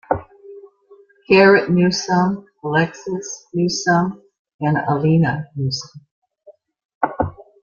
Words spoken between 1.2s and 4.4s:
Garrett Newsome, Alexis Newsome,